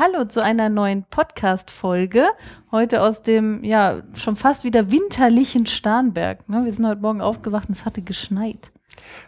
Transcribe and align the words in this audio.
Hallo 0.00 0.24
zu 0.26 0.44
einer 0.44 0.68
neuen 0.68 1.02
Podcast-Folge. 1.10 2.28
Heute 2.70 3.02
aus 3.02 3.22
dem, 3.22 3.64
ja, 3.64 4.02
schon 4.14 4.36
fast 4.36 4.62
wieder 4.62 4.92
winterlichen 4.92 5.66
Starnberg. 5.66 6.48
Ne? 6.48 6.64
Wir 6.64 6.72
sind 6.72 6.86
heute 6.86 7.00
Morgen 7.00 7.20
aufgewacht 7.20 7.68
und 7.68 7.76
es 7.76 7.84
hatte 7.84 8.02
geschneit. 8.02 8.70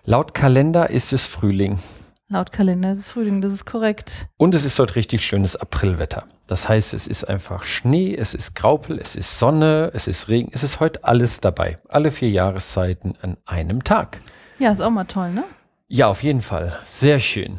Laut 0.04 0.32
Kalender 0.32 0.88
ist 0.88 1.12
es 1.12 1.24
Frühling. 1.24 1.80
Laut 2.28 2.52
Kalender 2.52 2.92
ist 2.92 3.00
es 3.00 3.08
Frühling, 3.08 3.40
das 3.40 3.52
ist 3.52 3.66
korrekt. 3.66 4.28
Und 4.36 4.54
es 4.54 4.64
ist 4.64 4.78
heute 4.78 4.94
richtig 4.94 5.26
schönes 5.26 5.56
Aprilwetter. 5.56 6.22
Das 6.46 6.68
heißt, 6.68 6.94
es 6.94 7.08
ist 7.08 7.24
einfach 7.24 7.64
Schnee, 7.64 8.14
es 8.14 8.32
ist 8.32 8.54
Graupel, 8.54 9.00
es 9.00 9.16
ist 9.16 9.40
Sonne, 9.40 9.90
es 9.92 10.06
ist 10.06 10.28
Regen, 10.28 10.52
es 10.54 10.62
ist 10.62 10.78
heute 10.78 11.02
alles 11.02 11.40
dabei. 11.40 11.78
Alle 11.88 12.12
vier 12.12 12.30
Jahreszeiten 12.30 13.16
an 13.22 13.38
einem 13.44 13.82
Tag. 13.82 14.20
Ja, 14.60 14.70
ist 14.70 14.80
auch 14.80 14.90
mal 14.90 15.02
toll, 15.02 15.32
ne? 15.32 15.42
Ja, 15.88 16.06
auf 16.06 16.22
jeden 16.22 16.42
Fall. 16.42 16.78
Sehr 16.84 17.18
schön. 17.18 17.58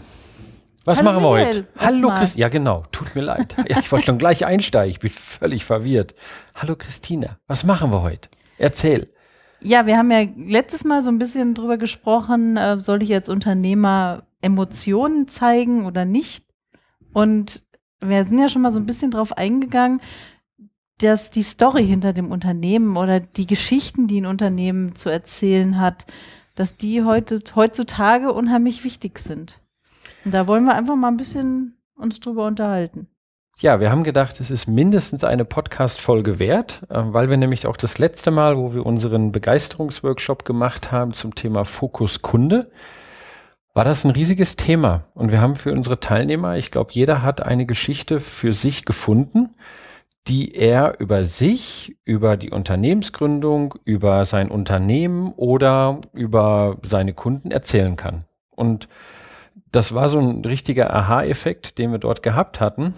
Was 0.84 0.98
Hallo 0.98 1.12
machen 1.12 1.24
wir 1.24 1.32
Michael, 1.32 1.56
heute? 1.56 1.68
Hallo 1.78 1.96
erstmal. 2.08 2.18
Chris. 2.18 2.36
Ja, 2.36 2.50
genau. 2.50 2.86
Tut 2.92 3.14
mir 3.16 3.22
leid. 3.22 3.56
Ja, 3.70 3.80
ich 3.80 3.92
wollte 3.92 4.08
schon 4.08 4.18
gleich 4.18 4.46
einsteigen. 4.46 4.92
Ich 4.92 5.00
bin 5.00 5.12
völlig 5.12 5.64
verwirrt. 5.64 6.16
Hallo 6.56 6.76
Christina. 6.76 7.38
Was 7.48 7.64
machen 7.64 7.92
wir 7.92 8.02
heute? 8.02 8.30
Erzähl. 8.58 9.12
Ja, 9.62 9.86
wir 9.86 9.96
haben 9.96 10.10
ja 10.10 10.26
letztes 10.36 10.84
Mal 10.84 11.04
so 11.04 11.12
ein 11.12 11.20
bisschen 11.20 11.54
drüber 11.54 11.78
gesprochen, 11.78 12.58
äh, 12.58 12.80
soll 12.80 13.04
ich 13.04 13.14
als 13.14 13.30
Unternehmer 13.30 14.24
Emotionen 14.42 15.28
zeigen 15.28 15.86
oder 15.86 16.04
nicht? 16.04 16.46
Und 17.14 17.62
wir 18.04 18.24
sind 18.24 18.40
ja 18.40 18.50
schon 18.50 18.64
mal 18.64 18.74
so 18.74 18.80
ein 18.80 18.88
bisschen 18.88 19.12
drauf 19.12 19.38
eingegangen, 19.38 20.02
dass 20.98 21.30
die 21.30 21.44
Story 21.44 21.86
hinter 21.86 22.12
dem 22.12 22.32
Unternehmen 22.32 22.98
oder 22.98 23.20
die 23.20 23.46
Geschichten, 23.46 24.08
die 24.08 24.22
ein 24.22 24.26
Unternehmen 24.26 24.96
zu 24.96 25.10
erzählen 25.10 25.80
hat, 25.80 26.08
dass 26.56 26.76
die 26.76 27.04
heute, 27.04 27.40
heutzutage 27.56 28.34
unheimlich 28.34 28.84
wichtig 28.84 29.20
sind. 29.20 29.61
Und 30.26 30.34
da 30.34 30.48
wollen 30.48 30.66
wir 30.66 30.76
einfach 30.76 30.96
mal 30.96 31.08
ein 31.08 31.18
bisschen 31.18 31.78
uns 31.96 32.20
drüber 32.20 32.46
unterhalten. 32.46 33.08
Ja, 33.60 33.80
wir 33.80 33.92
haben 33.92 34.04
gedacht, 34.04 34.40
es 34.40 34.50
ist 34.50 34.68
mindestens 34.68 35.24
eine 35.24 35.46
Podcast-Folge 35.46 36.40
wert, 36.40 36.82
äh, 36.90 36.96
weil 37.06 37.30
wir 37.30 37.38
nämlich 37.38 37.68
auch 37.68 37.78
das 37.78 38.00
letzte 38.00 38.32
Mal, 38.32 38.58
wo 38.58 38.74
wir 38.74 38.86
unseren 38.86 39.32
Begeisterungsworkshop 39.32 40.46
gemacht 40.46 40.92
haben 40.92 41.14
zum 41.14 41.36
Thema 41.36 41.64
Fokus 41.64 42.22
Kunde, 42.22 42.72
war 43.74 43.86
das 43.86 44.04
ein 44.04 44.12
riesiges 44.12 44.56
Thema. 44.56 45.04
Und 45.14 45.32
wir 45.32 45.42
haben 45.42 45.56
für 45.56 45.72
unsere 45.72 46.00
Teilnehmer, 46.00 46.58
ich 46.58 46.72
glaube, 46.72 46.92
jeder 46.94 47.22
hat 47.22 47.44
eine 47.44 47.66
Geschichte 47.66 48.20
für 48.20 48.54
sich 48.54 48.84
gefunden, 48.84 49.56
die 50.28 50.56
er 50.56 51.00
über 51.00 51.24
sich, 51.24 51.98
über 52.04 52.38
die 52.38 52.52
Unternehmensgründung, 52.52 53.76
über 53.86 54.26
sein 54.26 54.50
Unternehmen 54.50 55.34
oder 55.34 56.00
über 56.14 56.78
seine 56.84 57.14
Kunden 57.14 57.52
erzählen 57.52 57.96
kann. 57.96 58.26
Und 58.50 58.88
das 59.72 59.94
war 59.94 60.10
so 60.10 60.20
ein 60.20 60.44
richtiger 60.44 60.94
Aha-Effekt, 60.94 61.78
den 61.78 61.92
wir 61.92 62.00
dort 62.00 62.24
gehabt 62.24 62.60
hatten. 62.60 62.94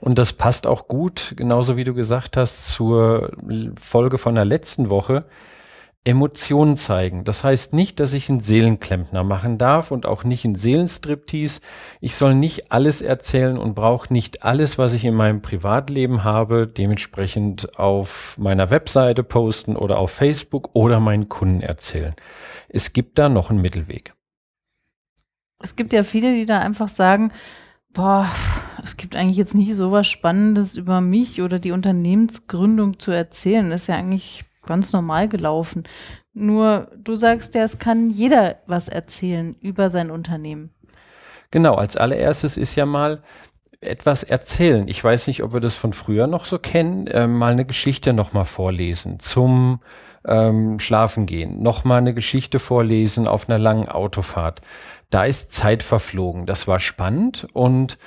Und 0.00 0.18
das 0.18 0.32
passt 0.32 0.66
auch 0.66 0.88
gut, 0.88 1.34
genauso 1.36 1.76
wie 1.76 1.84
du 1.84 1.94
gesagt 1.94 2.36
hast, 2.36 2.72
zur 2.72 3.32
Folge 3.78 4.18
von 4.18 4.34
der 4.34 4.44
letzten 4.44 4.88
Woche. 4.88 5.26
Emotionen 6.02 6.78
zeigen. 6.78 7.24
Das 7.24 7.44
heißt 7.44 7.74
nicht, 7.74 8.00
dass 8.00 8.14
ich 8.14 8.30
einen 8.30 8.40
Seelenklempner 8.40 9.22
machen 9.22 9.58
darf 9.58 9.90
und 9.90 10.06
auch 10.06 10.24
nicht 10.24 10.46
einen 10.46 10.54
Seelenstriptease. 10.54 11.60
Ich 12.00 12.14
soll 12.14 12.34
nicht 12.34 12.72
alles 12.72 13.02
erzählen 13.02 13.58
und 13.58 13.74
brauche 13.74 14.10
nicht 14.10 14.42
alles, 14.42 14.78
was 14.78 14.94
ich 14.94 15.04
in 15.04 15.14
meinem 15.14 15.42
Privatleben 15.42 16.24
habe, 16.24 16.66
dementsprechend 16.66 17.78
auf 17.78 18.38
meiner 18.38 18.70
Webseite 18.70 19.22
posten 19.22 19.76
oder 19.76 19.98
auf 19.98 20.10
Facebook 20.10 20.70
oder 20.72 21.00
meinen 21.00 21.28
Kunden 21.28 21.60
erzählen. 21.60 22.14
Es 22.70 22.94
gibt 22.94 23.18
da 23.18 23.28
noch 23.28 23.50
einen 23.50 23.60
Mittelweg. 23.60 24.14
Es 25.62 25.76
gibt 25.76 25.92
ja 25.92 26.02
viele, 26.02 26.34
die 26.34 26.46
da 26.46 26.58
einfach 26.58 26.88
sagen, 26.88 27.32
boah, 27.92 28.30
es 28.82 28.96
gibt 28.96 29.16
eigentlich 29.16 29.36
jetzt 29.36 29.54
nicht 29.54 29.74
so 29.74 29.92
was 29.92 30.06
Spannendes 30.06 30.76
über 30.76 31.00
mich 31.00 31.42
oder 31.42 31.58
die 31.58 31.72
Unternehmensgründung 31.72 32.98
zu 32.98 33.10
erzählen. 33.10 33.70
ist 33.72 33.88
ja 33.88 33.96
eigentlich 33.96 34.44
ganz 34.64 34.92
normal 34.92 35.28
gelaufen. 35.28 35.84
Nur 36.32 36.90
du 36.96 37.14
sagst 37.14 37.54
ja, 37.54 37.62
es 37.62 37.78
kann 37.78 38.10
jeder 38.10 38.56
was 38.66 38.88
erzählen 38.88 39.56
über 39.60 39.90
sein 39.90 40.10
Unternehmen. 40.10 40.70
Genau, 41.50 41.74
als 41.74 41.96
allererstes 41.96 42.56
ist 42.56 42.76
ja 42.76 42.86
mal 42.86 43.22
etwas 43.80 44.22
erzählen. 44.22 44.86
Ich 44.88 45.02
weiß 45.02 45.26
nicht, 45.26 45.42
ob 45.42 45.52
wir 45.52 45.60
das 45.60 45.74
von 45.74 45.92
früher 45.92 46.26
noch 46.26 46.44
so 46.44 46.58
kennen, 46.58 47.06
äh, 47.08 47.26
mal 47.26 47.52
eine 47.52 47.64
Geschichte 47.64 48.12
nochmal 48.12 48.44
vorlesen 48.44 49.18
zum 49.18 49.80
ähm, 50.24 50.78
Schlafen 50.78 51.26
gehen, 51.26 51.62
nochmal 51.62 51.98
eine 51.98 52.14
Geschichte 52.14 52.58
vorlesen 52.58 53.26
auf 53.26 53.48
einer 53.48 53.58
langen 53.58 53.88
Autofahrt. 53.88 54.60
Da 55.10 55.24
ist 55.24 55.52
Zeit 55.52 55.82
verflogen. 55.82 56.46
Das 56.46 56.68
war 56.68 56.80
spannend 56.80 57.46
und 57.52 57.98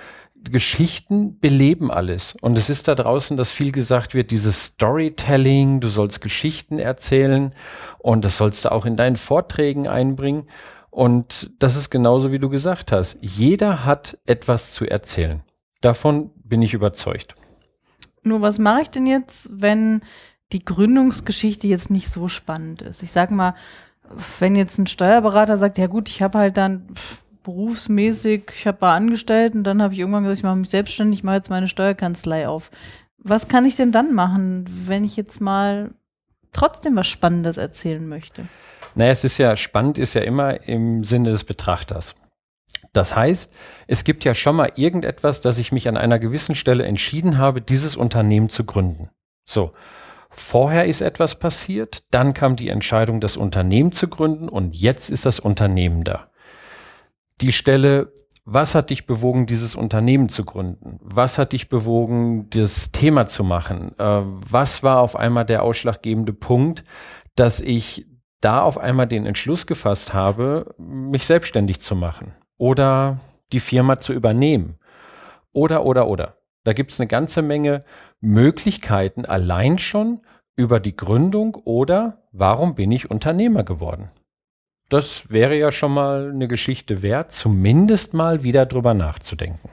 Geschichten 0.44 1.40
beleben 1.40 1.92
alles. 1.92 2.36
Und 2.42 2.58
es 2.58 2.70
ist 2.70 2.88
da 2.88 2.96
draußen, 2.96 3.38
dass 3.38 3.52
viel 3.52 3.72
gesagt 3.72 4.14
wird, 4.14 4.32
dieses 4.32 4.66
Storytelling, 4.66 5.80
du 5.80 5.88
sollst 5.90 6.22
Geschichten 6.22 6.80
erzählen 6.80 7.54
und 8.00 8.26
das 8.26 8.38
sollst 8.38 8.66
du 8.66 8.72
auch 8.72 8.86
in 8.86 8.98
deinen 8.98 9.16
Vorträgen 9.16 9.88
einbringen. 9.88 10.48
Und 10.90 11.52
das 11.60 11.76
ist 11.76 11.90
genauso, 11.90 12.32
wie 12.32 12.40
du 12.40 12.50
gesagt 12.50 12.92
hast. 12.92 13.18
Jeder 13.22 13.86
hat 13.86 14.18
etwas 14.26 14.74
zu 14.74 14.86
erzählen. 14.86 15.44
Davon 15.82 16.32
bin 16.44 16.62
ich 16.62 16.74
überzeugt. 16.74 17.36
Nur 18.22 18.42
was 18.42 18.60
mache 18.60 18.84
ich 18.84 18.90
denn 18.90 19.08
jetzt, 19.08 19.50
wenn 19.52 20.02
die 20.52 20.64
Gründungsgeschichte 20.64 21.68
jetzt 21.68 21.90
nicht 21.90 22.12
so 22.12 22.28
spannend 22.28 22.82
ist? 22.82 23.02
Ich 23.02 23.12
sag 23.12 23.32
mal, 23.32 23.56
wenn 24.40 24.56
jetzt 24.56 24.78
ein 24.78 24.88
Steuerberater 24.88 25.58
sagt, 25.58 25.78
ja 25.78 25.88
gut, 25.88 26.10
ich 26.10 26.22
habe 26.22 26.38
halt 26.38 26.58
dann 26.58 26.88
berufsmäßig, 27.44 28.52
ich 28.56 28.68
habe 28.68 28.78
bei 28.80 28.92
Angestellten, 28.94 29.64
dann 29.64 29.82
habe 29.82 29.94
ich 29.94 30.00
irgendwann 30.00 30.24
gesagt, 30.24 30.40
ich 30.40 30.44
mache 30.44 30.56
mich 30.56 30.70
selbstständig, 30.70 31.20
ich 31.20 31.24
mache 31.24 31.36
jetzt 31.36 31.50
meine 31.50 31.68
Steuerkanzlei 31.68 32.48
auf. 32.48 32.72
Was 33.18 33.48
kann 33.48 33.66
ich 33.66 33.76
denn 33.76 33.92
dann 33.92 34.14
machen, 34.14 34.66
wenn 34.68 35.04
ich 35.04 35.16
jetzt 35.16 35.42
mal 35.42 35.92
trotzdem 36.52 36.96
was 36.96 37.08
Spannendes 37.08 37.58
erzählen 37.58 38.08
möchte? 38.08 38.48
Naja, 38.96 39.12
es 39.12 39.24
ist 39.24 39.38
ja 39.38 39.56
spannend, 39.56 39.98
ist 39.98 40.14
ja 40.14 40.22
immer 40.22 40.68
im 40.68 41.04
Sinne 41.04 41.32
des 41.32 41.44
Betrachters. 41.44 42.16
Das 42.92 43.16
heißt, 43.16 43.52
es 43.88 44.04
gibt 44.04 44.24
ja 44.24 44.36
schon 44.36 44.56
mal 44.56 44.72
irgendetwas, 44.76 45.42
dass 45.42 45.58
ich 45.58 45.72
mich 45.72 45.88
an 45.88 45.98
einer 45.98 46.20
gewissen 46.20 46.54
Stelle 46.54 46.86
entschieden 46.86 47.38
habe, 47.38 47.62
dieses 47.62 47.96
Unternehmen 47.96 48.50
zu 48.50 48.66
gründen. 48.66 49.10
So. 49.46 49.72
Vorher 50.36 50.86
ist 50.86 51.02
etwas 51.02 51.36
passiert, 51.38 52.04
dann 52.10 52.34
kam 52.34 52.56
die 52.56 52.70
Entscheidung, 52.70 53.22
das 53.22 53.38
Unternehmen 53.38 53.92
zu 53.92 54.08
gründen 54.08 54.50
und 54.50 54.76
jetzt 54.76 55.12
ist 55.12 55.28
das 55.28 55.40
Unternehmen 55.40 56.04
da. 56.04 56.32
Die 57.40 57.52
Stelle, 57.52 58.12
was 58.44 58.74
hat 58.74 58.90
dich 58.90 59.06
bewogen, 59.06 59.46
dieses 59.46 59.76
Unternehmen 59.76 60.30
zu 60.30 60.44
gründen? 60.44 61.00
Was 61.02 61.38
hat 61.38 61.54
dich 61.54 61.70
bewogen, 61.70 62.50
das 62.50 62.92
Thema 62.92 63.28
zu 63.28 63.44
machen? 63.44 63.98
Äh, 64.00 64.22
was 64.24 64.82
war 64.82 65.00
auf 65.02 65.16
einmal 65.16 65.46
der 65.46 65.62
ausschlaggebende 65.62 66.34
Punkt, 66.34 66.84
dass 67.36 67.60
ich 67.60 68.08
da 68.42 68.64
auf 68.64 68.80
einmal 68.80 69.08
den 69.08 69.28
Entschluss 69.28 69.68
gefasst 69.68 70.16
habe, 70.16 70.74
mich 70.80 71.26
selbstständig 71.26 71.80
zu 71.80 71.96
machen 71.96 72.34
oder 72.58 73.20
die 73.52 73.60
Firma 73.60 74.00
zu 74.00 74.14
übernehmen? 74.14 74.80
Oder, 75.54 75.86
oder, 75.86 76.08
oder. 76.08 76.38
Da 76.64 76.74
gibt 76.74 76.92
es 76.92 77.00
eine 77.00 77.08
ganze 77.08 77.42
Menge 77.42 77.82
Möglichkeiten 78.22 79.26
allein 79.26 79.78
schon 79.78 80.22
über 80.56 80.80
die 80.80 80.96
Gründung 80.96 81.56
oder 81.66 82.22
warum 82.32 82.76
bin 82.76 82.92
ich 82.92 83.12
Unternehmer 83.12 83.64
geworden. 83.64 84.08
Das 84.90 85.30
wäre 85.30 85.58
ja 85.58 85.72
schon 85.72 85.94
mal 85.94 86.30
eine 86.32 86.48
Geschichte 86.48 87.02
wert, 87.02 87.32
zumindest 87.32 88.14
mal 88.14 88.44
wieder 88.44 88.66
drüber 88.66 88.94
nachzudenken. 88.94 89.70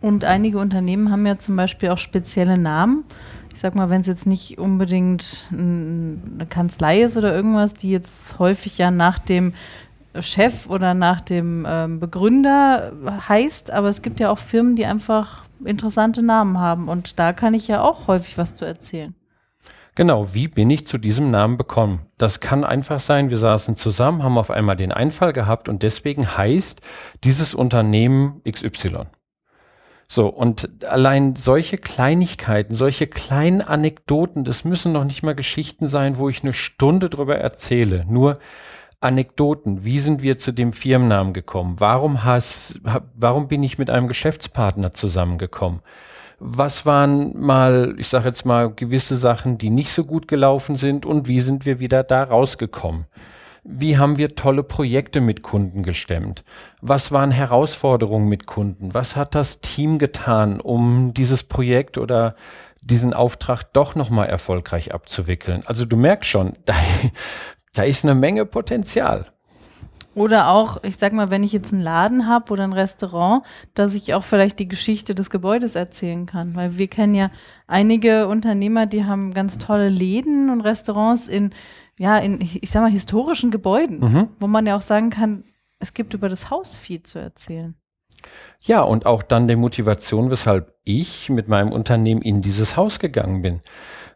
Und 0.00 0.24
einige 0.24 0.58
Unternehmen 0.58 1.10
haben 1.10 1.26
ja 1.26 1.38
zum 1.38 1.56
Beispiel 1.56 1.88
auch 1.88 1.98
spezielle 1.98 2.58
Namen. 2.58 3.04
Ich 3.52 3.60
sag 3.60 3.74
mal, 3.74 3.90
wenn 3.90 4.02
es 4.02 4.06
jetzt 4.06 4.26
nicht 4.26 4.58
unbedingt 4.58 5.48
ein- 5.50 6.34
eine 6.34 6.46
Kanzlei 6.46 7.00
ist 7.00 7.16
oder 7.16 7.34
irgendwas, 7.34 7.74
die 7.74 7.90
jetzt 7.90 8.38
häufig 8.38 8.78
ja 8.78 8.92
nach 8.92 9.18
dem 9.18 9.54
Chef 10.20 10.68
oder 10.68 10.94
nach 10.94 11.20
dem 11.20 11.66
ähm, 11.68 11.98
Begründer 11.98 12.92
heißt, 13.28 13.72
aber 13.72 13.88
es 13.88 14.02
gibt 14.02 14.20
ja 14.20 14.30
auch 14.30 14.38
Firmen, 14.38 14.76
die 14.76 14.86
einfach 14.86 15.47
interessante 15.64 16.22
Namen 16.22 16.58
haben 16.58 16.88
und 16.88 17.18
da 17.18 17.32
kann 17.32 17.54
ich 17.54 17.68
ja 17.68 17.82
auch 17.82 18.06
häufig 18.06 18.38
was 18.38 18.54
zu 18.54 18.64
erzählen. 18.64 19.14
Genau, 19.94 20.32
wie 20.32 20.46
bin 20.46 20.70
ich 20.70 20.86
zu 20.86 20.96
diesem 20.96 21.30
Namen 21.30 21.56
bekommen? 21.56 22.06
Das 22.18 22.38
kann 22.38 22.62
einfach 22.62 23.00
sein, 23.00 23.30
wir 23.30 23.36
saßen 23.36 23.74
zusammen, 23.74 24.22
haben 24.22 24.38
auf 24.38 24.50
einmal 24.50 24.76
den 24.76 24.92
Einfall 24.92 25.32
gehabt 25.32 25.68
und 25.68 25.82
deswegen 25.82 26.36
heißt 26.36 26.80
dieses 27.24 27.52
Unternehmen 27.52 28.40
XY. 28.48 29.06
So, 30.06 30.28
und 30.28 30.84
allein 30.88 31.34
solche 31.34 31.76
Kleinigkeiten, 31.76 32.74
solche 32.74 33.08
kleinen 33.08 33.60
Anekdoten, 33.60 34.44
das 34.44 34.64
müssen 34.64 34.92
noch 34.92 35.04
nicht 35.04 35.22
mal 35.22 35.34
Geschichten 35.34 35.86
sein, 35.86 36.16
wo 36.16 36.28
ich 36.28 36.42
eine 36.42 36.54
Stunde 36.54 37.10
drüber 37.10 37.36
erzähle. 37.36 38.06
Nur 38.08 38.38
Anekdoten. 39.00 39.84
Wie 39.84 40.00
sind 40.00 40.22
wir 40.22 40.38
zu 40.38 40.52
dem 40.52 40.72
Firmennamen 40.72 41.32
gekommen? 41.32 41.76
Warum 41.78 42.24
hast, 42.24 42.80
warum 43.14 43.48
bin 43.48 43.62
ich 43.62 43.78
mit 43.78 43.90
einem 43.90 44.08
Geschäftspartner 44.08 44.92
zusammengekommen? 44.94 45.80
Was 46.40 46.86
waren 46.86 47.38
mal, 47.38 47.94
ich 47.98 48.08
sage 48.08 48.28
jetzt 48.28 48.44
mal, 48.44 48.72
gewisse 48.72 49.16
Sachen, 49.16 49.58
die 49.58 49.70
nicht 49.70 49.92
so 49.92 50.04
gut 50.04 50.28
gelaufen 50.28 50.76
sind 50.76 51.06
und 51.06 51.26
wie 51.28 51.40
sind 51.40 51.66
wir 51.66 51.80
wieder 51.80 52.02
da 52.04 52.22
rausgekommen? 52.24 53.06
Wie 53.64 53.98
haben 53.98 54.18
wir 54.18 54.34
tolle 54.34 54.62
Projekte 54.62 55.20
mit 55.20 55.42
Kunden 55.42 55.82
gestemmt? 55.82 56.42
Was 56.80 57.12
waren 57.12 57.30
Herausforderungen 57.30 58.28
mit 58.28 58.46
Kunden? 58.46 58.94
Was 58.94 59.14
hat 59.14 59.34
das 59.34 59.60
Team 59.60 59.98
getan, 59.98 60.60
um 60.60 61.12
dieses 61.12 61.42
Projekt 61.42 61.98
oder 61.98 62.34
diesen 62.80 63.12
Auftrag 63.12 63.64
doch 63.72 63.94
nochmal 63.94 64.28
erfolgreich 64.28 64.94
abzuwickeln? 64.94 65.62
Also 65.66 65.84
du 65.84 65.96
merkst 65.96 66.30
schon, 66.30 66.54
da, 66.64 66.74
da 67.78 67.84
ist 67.84 68.04
eine 68.04 68.14
Menge 68.14 68.44
Potenzial. 68.44 69.26
Oder 70.14 70.48
auch, 70.48 70.82
ich 70.82 70.96
sag 70.96 71.12
mal, 71.12 71.30
wenn 71.30 71.44
ich 71.44 71.52
jetzt 71.52 71.72
einen 71.72 71.82
Laden 71.82 72.26
habe 72.26 72.52
oder 72.52 72.64
ein 72.64 72.72
Restaurant, 72.72 73.44
dass 73.74 73.94
ich 73.94 74.14
auch 74.14 74.24
vielleicht 74.24 74.58
die 74.58 74.66
Geschichte 74.66 75.14
des 75.14 75.30
Gebäudes 75.30 75.76
erzählen 75.76 76.26
kann. 76.26 76.56
Weil 76.56 76.76
wir 76.76 76.88
kennen 76.88 77.14
ja 77.14 77.30
einige 77.68 78.26
Unternehmer, 78.26 78.86
die 78.86 79.04
haben 79.04 79.32
ganz 79.32 79.58
tolle 79.58 79.90
Läden 79.90 80.50
und 80.50 80.62
Restaurants 80.62 81.28
in 81.28 81.52
ja, 81.98 82.16
in, 82.18 82.40
ich 82.40 82.70
sag 82.70 82.82
mal, 82.82 82.90
historischen 82.90 83.50
Gebäuden, 83.50 83.98
mhm. 84.00 84.28
wo 84.38 84.46
man 84.46 84.66
ja 84.66 84.76
auch 84.76 84.82
sagen 84.82 85.10
kann, 85.10 85.44
es 85.80 85.94
gibt 85.94 86.14
über 86.14 86.28
das 86.28 86.48
Haus 86.48 86.76
viel 86.76 87.02
zu 87.02 87.18
erzählen. 87.18 87.74
Ja, 88.60 88.82
und 88.82 89.06
auch 89.06 89.22
dann 89.22 89.48
die 89.48 89.56
Motivation, 89.56 90.30
weshalb 90.30 90.74
ich 90.84 91.28
mit 91.28 91.48
meinem 91.48 91.72
Unternehmen 91.72 92.22
in 92.22 92.40
dieses 92.42 92.76
Haus 92.76 92.98
gegangen 92.98 93.42
bin. 93.42 93.60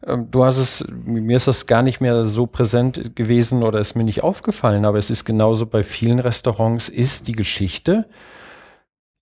Ähm, 0.06 0.30
du 0.30 0.44
hast 0.44 0.58
es, 0.58 0.84
mir 1.04 1.36
ist 1.36 1.48
das 1.48 1.66
gar 1.66 1.82
nicht 1.82 2.00
mehr 2.00 2.24
so 2.26 2.46
präsent 2.46 3.16
gewesen 3.16 3.62
oder 3.62 3.80
ist 3.80 3.94
mir 3.94 4.04
nicht 4.04 4.22
aufgefallen, 4.22 4.84
aber 4.84 4.98
es 4.98 5.10
ist 5.10 5.24
genauso 5.24 5.66
bei 5.66 5.82
vielen 5.82 6.18
Restaurants, 6.18 6.88
ist 6.88 7.28
die 7.28 7.32
Geschichte 7.32 8.08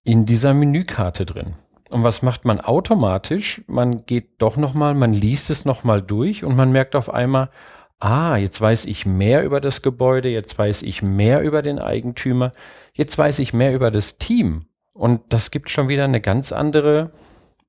in 0.04 0.26
dieser 0.26 0.54
Menükarte 0.54 1.26
drin. 1.26 1.54
Und 1.90 2.04
was 2.04 2.22
macht 2.22 2.44
man 2.44 2.60
automatisch? 2.60 3.62
Man 3.66 4.06
geht 4.06 4.40
doch 4.40 4.56
nochmal, 4.56 4.94
man 4.94 5.12
liest 5.12 5.50
es 5.50 5.64
nochmal 5.64 6.00
durch 6.00 6.44
und 6.44 6.56
man 6.56 6.70
merkt 6.70 6.94
auf 6.94 7.12
einmal, 7.12 7.50
ah, 7.98 8.36
jetzt 8.36 8.60
weiß 8.60 8.86
ich 8.86 9.06
mehr 9.06 9.44
über 9.44 9.60
das 9.60 9.82
Gebäude, 9.82 10.28
jetzt 10.28 10.56
weiß 10.58 10.82
ich 10.82 11.02
mehr 11.02 11.42
über 11.42 11.62
den 11.62 11.78
Eigentümer, 11.78 12.52
jetzt 12.92 13.18
weiß 13.18 13.40
ich 13.40 13.52
mehr 13.52 13.74
über 13.74 13.90
das 13.90 14.18
Team. 14.18 14.66
Und 14.92 15.20
das 15.30 15.50
gibt 15.50 15.68
schon 15.68 15.88
wieder 15.88 16.04
eine 16.04 16.20
ganz 16.20 16.52
andere 16.52 17.10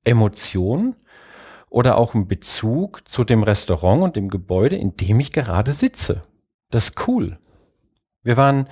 Emotion 0.04 0.94
oder 1.72 1.96
auch 1.96 2.14
einen 2.14 2.28
Bezug 2.28 3.08
zu 3.08 3.24
dem 3.24 3.42
Restaurant 3.42 4.02
und 4.02 4.16
dem 4.16 4.28
Gebäude, 4.28 4.76
in 4.76 4.94
dem 4.94 5.18
ich 5.20 5.32
gerade 5.32 5.72
sitze. 5.72 6.20
Das 6.70 6.90
ist 6.90 7.08
cool. 7.08 7.38
Wir 8.22 8.36
waren 8.36 8.68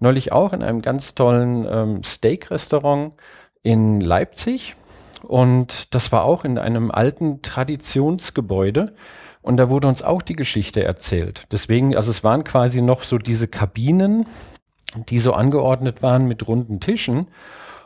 neulich 0.00 0.32
auch 0.32 0.54
in 0.54 0.62
einem 0.62 0.80
ganz 0.80 1.14
tollen 1.14 1.66
ähm, 1.70 2.02
Steak-Restaurant 2.02 3.14
in 3.62 4.00
Leipzig 4.00 4.76
und 5.22 5.94
das 5.94 6.10
war 6.10 6.24
auch 6.24 6.44
in 6.46 6.56
einem 6.56 6.90
alten 6.90 7.42
Traditionsgebäude. 7.42 8.94
Und 9.42 9.58
da 9.58 9.68
wurde 9.68 9.88
uns 9.88 10.02
auch 10.02 10.22
die 10.22 10.36
Geschichte 10.36 10.82
erzählt. 10.82 11.46
Deswegen, 11.52 11.96
also 11.96 12.10
es 12.10 12.24
waren 12.24 12.44
quasi 12.44 12.80
noch 12.80 13.02
so 13.02 13.18
diese 13.18 13.46
Kabinen, 13.46 14.26
die 15.08 15.18
so 15.18 15.34
angeordnet 15.34 16.02
waren 16.02 16.26
mit 16.26 16.48
runden 16.48 16.80
Tischen. 16.80 17.26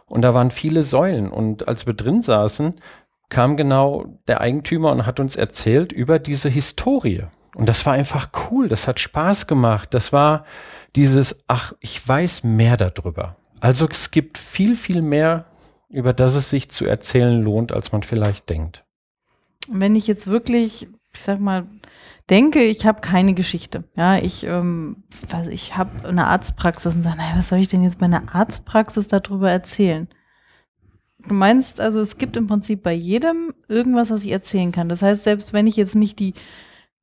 Und 0.08 0.22
da 0.22 0.34
waren 0.34 0.50
viele 0.50 0.82
Säulen. 0.82 1.30
Und 1.30 1.68
als 1.68 1.86
wir 1.86 1.94
drin 1.94 2.22
saßen, 2.22 2.74
kam 3.32 3.56
genau 3.56 4.20
der 4.28 4.40
Eigentümer 4.40 4.92
und 4.92 5.06
hat 5.06 5.18
uns 5.18 5.34
erzählt 5.34 5.90
über 5.90 6.20
diese 6.20 6.48
Historie. 6.48 7.24
Und 7.56 7.68
das 7.68 7.84
war 7.84 7.94
einfach 7.94 8.30
cool. 8.50 8.68
Das 8.68 8.86
hat 8.86 9.00
Spaß 9.00 9.48
gemacht. 9.48 9.92
Das 9.92 10.12
war 10.12 10.44
dieses, 10.94 11.42
ach, 11.48 11.72
ich 11.80 12.06
weiß 12.06 12.44
mehr 12.44 12.76
darüber. 12.76 13.36
Also 13.58 13.88
es 13.88 14.12
gibt 14.12 14.38
viel, 14.38 14.76
viel 14.76 15.02
mehr, 15.02 15.46
über 15.88 16.12
das 16.12 16.36
es 16.36 16.50
sich 16.50 16.70
zu 16.70 16.86
erzählen 16.86 17.42
lohnt, 17.42 17.72
als 17.72 17.92
man 17.92 18.02
vielleicht 18.02 18.48
denkt. 18.48 18.84
Wenn 19.68 19.96
ich 19.96 20.06
jetzt 20.06 20.28
wirklich 20.28 20.88
ich 21.12 21.20
sag 21.20 21.40
mal, 21.40 21.66
denke, 22.30 22.62
ich 22.62 22.86
habe 22.86 23.00
keine 23.00 23.34
Geschichte. 23.34 23.84
Ja, 23.96 24.16
ich, 24.16 24.44
ähm, 24.44 25.04
ich 25.50 25.76
habe 25.76 26.08
eine 26.08 26.26
Arztpraxis 26.26 26.94
und 26.94 27.02
sage, 27.02 27.16
naja, 27.16 27.34
was 27.36 27.48
soll 27.48 27.58
ich 27.58 27.68
denn 27.68 27.82
jetzt 27.82 27.98
bei 27.98 28.06
einer 28.06 28.34
Arztpraxis 28.34 29.08
darüber 29.08 29.50
erzählen? 29.50 30.08
Du 31.28 31.34
meinst 31.34 31.80
also, 31.80 32.00
es 32.00 32.18
gibt 32.18 32.36
im 32.36 32.46
Prinzip 32.46 32.82
bei 32.82 32.92
jedem 32.92 33.54
irgendwas, 33.68 34.10
was 34.10 34.24
ich 34.24 34.32
erzählen 34.32 34.72
kann. 34.72 34.88
Das 34.88 35.02
heißt, 35.02 35.22
selbst 35.22 35.52
wenn 35.52 35.66
ich 35.66 35.76
jetzt 35.76 35.94
nicht 35.94 36.18
die 36.18 36.34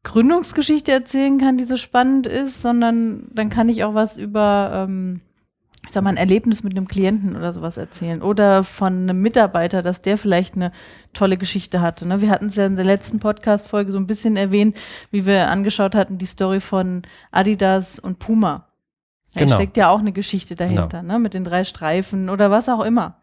Gründungsgeschichte 0.04 0.92
erzählen 0.92 1.38
kann, 1.38 1.57
die 1.57 1.63
so 1.63 1.77
spannend 1.77 2.27
ist, 2.27 2.62
sondern 2.62 3.27
dann 3.33 3.50
kann 3.50 3.69
ich 3.69 3.83
auch 3.83 3.94
was 3.94 4.18
über 4.18 4.88
ähm, 4.88 5.21
ich 5.89 5.94
sag 5.94 6.04
mal, 6.04 6.12
ein 6.12 6.18
Erlebnis 6.18 6.62
mit 6.62 6.74
einem 6.74 6.88
Klienten 6.88 7.36
oder 7.36 7.51
sowas 7.51 7.77
erzählen 7.77 8.21
oder 8.21 8.63
von 8.63 8.94
einem 8.94 9.21
Mitarbeiter, 9.24 9.81
dass 9.81 10.04
der 10.04 10.19
vielleicht 10.19 10.54
eine 10.54 10.71
tolle 11.13 11.36
Geschichte 11.36 11.81
hatte. 11.81 12.07
Ne? 12.07 12.21
Wir 12.21 12.30
hatten 12.30 12.45
es 12.45 12.57
ja 12.57 12.68
in 12.68 12.75
der 12.75 12.86
letzten 12.86 13.19
Podcast-Folge 13.19 13.92
so 13.92 13.98
ein 13.98 14.06
bisschen 14.06 14.38
erwähnt, 14.38 14.77
wie 15.10 15.25
wir 15.25 15.50
angeschaut 15.50 15.95
hatten, 15.95 16.19
die 16.19 16.27
Story 16.27 16.60
von 16.60 17.01
Adidas 17.31 17.98
und 17.98 18.19
Puma. 18.19 18.68
Da 19.33 19.42
genau. 19.42 19.56
steckt 19.56 19.77
ja 19.77 19.89
auch 19.89 19.98
eine 19.98 20.12
Geschichte 20.12 20.56
dahinter, 20.56 21.01
genau. 21.01 21.13
ne? 21.13 21.19
mit 21.19 21.33
den 21.33 21.44
drei 21.44 21.63
Streifen 21.63 22.30
oder 22.30 22.51
was 22.51 22.69
auch 22.69 22.83
immer. 22.83 23.18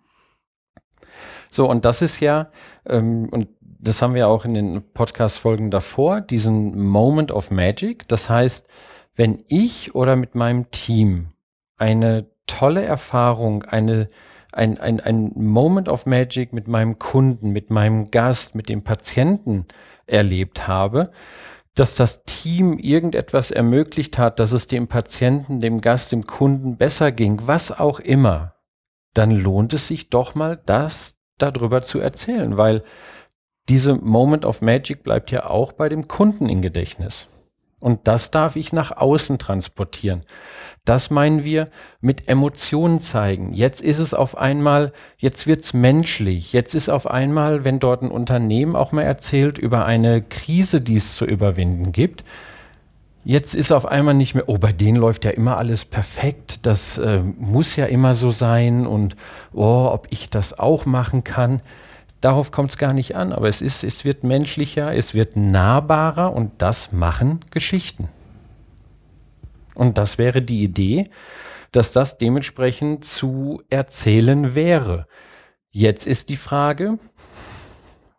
So, 1.51 1.69
und 1.69 1.85
das 1.85 2.03
ist 2.03 2.21
ja, 2.21 2.51
ähm, 2.87 3.29
und 3.31 3.49
das 3.61 4.03
haben 4.03 4.15
wir 4.15 4.29
auch 4.29 4.45
in 4.45 4.55
den 4.55 4.83
Podcast-Folgen 4.93 5.71
davor, 5.71 6.21
diesen 6.21 6.79
Moment 6.83 7.31
of 7.31 7.51
Magic. 7.51 8.09
Das 8.09 8.29
heißt, 8.29 8.67
wenn 9.15 9.45
ich 9.49 9.95
oder 9.95 10.17
mit 10.17 10.35
meinem 10.35 10.71
Team 10.71 11.29
eine 11.77 12.27
tolle 12.47 12.85
Erfahrung, 12.85 13.65
eine, 13.65 14.09
ein, 14.53 14.79
ein, 14.79 15.01
ein 15.01 15.33
Moment 15.35 15.89
of 15.89 16.07
Magic 16.07 16.53
mit 16.53 16.69
meinem 16.69 16.99
Kunden, 16.99 17.51
mit 17.51 17.71
meinem 17.71 18.11
Gast, 18.11 18.55
mit 18.55 18.69
dem 18.69 18.83
Patienten 18.83 19.67
erlebt 20.07 20.69
habe, 20.69 21.11
dass 21.75 21.95
das 21.95 22.25
Team 22.25 22.79
irgendetwas 22.79 23.51
ermöglicht 23.51 24.19
hat, 24.19 24.41
dass 24.41 24.53
es 24.53 24.67
dem 24.67 24.89
Patienten, 24.89 25.61
dem 25.61 25.81
Gast, 25.81 26.11
dem 26.13 26.27
Kunden 26.27 26.77
besser 26.77 27.13
ging, 27.13 27.41
was 27.45 27.71
auch 27.71 28.01
immer, 28.01 28.55
dann 29.13 29.31
lohnt 29.31 29.75
es 29.75 29.87
sich 29.87 30.09
doch 30.09 30.35
mal, 30.35 30.61
das 30.65 31.16
darüber 31.39 31.83
zu 31.83 32.01
erzählen, 32.01 32.57
weil 32.57 32.83
diese 33.69 33.95
Moment 33.95 34.45
of 34.45 34.63
Magic 34.63 35.03
bleibt 35.03 35.31
ja 35.31 35.51
auch 35.51 35.73
bei 35.73 35.89
dem 35.89 36.09
Kunden 36.09 36.49
im 36.49 36.63
Gedächtnis. 36.63 37.27
Und 37.79 38.09
das 38.09 38.31
darf 38.31 38.57
ich 38.57 38.73
nach 38.73 38.97
außen 38.97 39.39
transportieren. 39.39 40.23
Das 40.85 41.11
meinen 41.11 41.45
wir 41.45 41.69
mit 42.01 42.29
Emotionen 42.29 43.01
zeigen. 43.01 43.53
Jetzt 43.53 43.83
ist 43.83 43.99
es 43.99 44.15
auf 44.15 44.39
einmal, 44.39 44.93
jetzt 45.19 45.47
wird's 45.47 45.75
menschlich. 45.75 46.53
Jetzt 46.53 46.75
ist 46.75 46.89
auf 46.89 47.07
einmal, 47.09 47.65
wenn 47.65 47.79
dort 47.79 48.03
ein 48.03 48.11
Unternehmen 48.11 48.77
auch 48.77 48.93
mal 48.93 49.03
erzählt 49.03 49.59
über 49.59 49.85
eine 49.85 50.23
Krise, 50.23 50.81
die 50.81 50.97
es 50.97 51.17
zu 51.17 51.27
überwinden 51.27 51.93
gibt, 51.93 52.25
Jetzt 53.29 53.57
ist 53.57 53.73
auf 53.73 53.87
einmal 53.87 54.15
nicht 54.15 54.37
mehr, 54.37 54.49
oh, 54.49 54.57
bei 54.57 54.71
denen 54.71 54.97
läuft 54.97 55.25
ja 55.25 55.33
immer 55.33 55.57
alles 55.57 55.85
perfekt, 55.85 56.65
das 56.65 56.97
äh, 56.97 57.19
muss 57.19 57.75
ja 57.75 57.87
immer 57.87 58.15
so 58.15 58.31
sein 58.31 58.87
und 58.87 59.17
oh, 59.53 59.91
ob 59.93 60.07
ich 60.11 60.31
das 60.31 60.61
auch 60.61 60.87
machen 60.87 61.25
kann. 61.25 61.61
Darauf 62.21 62.53
kommt 62.53 62.71
es 62.71 62.79
gar 62.79 62.93
nicht 62.93 63.17
an, 63.17 63.33
aber 63.33 63.49
es, 63.49 63.63
ist, 63.63 63.83
es 63.83 64.05
wird 64.05 64.23
menschlicher, 64.23 64.95
es 64.95 65.13
wird 65.13 65.35
nahbarer 65.35 66.35
und 66.35 66.53
das 66.63 66.93
machen 66.93 67.45
Geschichten. 67.51 68.09
Und 69.75 69.99
das 69.99 70.19
wäre 70.19 70.41
die 70.41 70.63
Idee, 70.63 71.11
dass 71.73 71.91
das 71.91 72.19
dementsprechend 72.19 73.05
zu 73.05 73.61
erzählen 73.71 74.55
wäre. 74.55 75.09
Jetzt 75.73 76.07
ist 76.07 76.29
die 76.29 76.37
Frage, 76.37 77.01